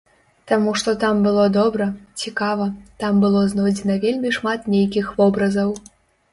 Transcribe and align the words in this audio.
Таму 0.51 0.71
што 0.81 0.93
там 1.03 1.19
было 1.27 1.43
добра, 1.57 1.87
цікава, 2.25 2.65
там 3.05 3.21
было 3.27 3.45
знойдзена 3.55 4.01
вельмі 4.09 4.35
шмат 4.41 4.61
нейкіх 4.77 5.17
вобразаў. 5.23 5.75